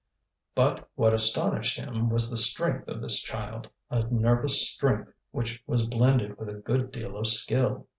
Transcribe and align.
But 0.55 0.89
what 0.95 1.13
astonished 1.13 1.77
him 1.77 2.09
was 2.09 2.31
the 2.31 2.37
strength 2.39 2.87
of 2.87 3.01
this 3.03 3.21
child, 3.21 3.69
a 3.91 4.01
nervous 4.11 4.67
strength 4.73 5.13
which 5.29 5.63
was 5.67 5.85
blended 5.85 6.39
with 6.39 6.49
a 6.49 6.55
good 6.55 6.91
deal 6.91 7.15
of 7.15 7.27
skill. 7.27 7.85